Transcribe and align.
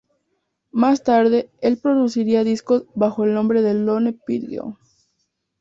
Más 0.71 1.03
tarde 1.03 1.51
el 1.61 1.77
produciría 1.77 2.43
discos 2.43 2.87
bajo 2.95 3.23
el 3.23 3.35
nombre 3.35 3.61
de 3.61 3.75
Lone 3.75 4.13
Pidgeon. 4.13 4.79